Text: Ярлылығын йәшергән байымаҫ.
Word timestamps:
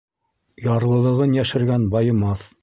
Ярлылығын 0.67 1.37
йәшергән 1.41 1.87
байымаҫ. 1.93 2.49